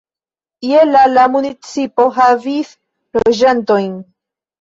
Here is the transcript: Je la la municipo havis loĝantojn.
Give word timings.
Je 0.67 0.77
la 0.93 1.01
la 1.17 1.25
municipo 1.35 2.05
havis 2.15 2.71
loĝantojn. 3.19 3.93